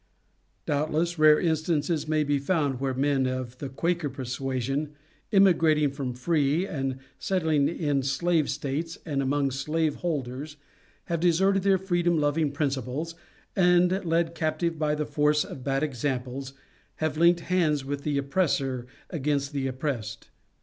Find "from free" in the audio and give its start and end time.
5.91-6.65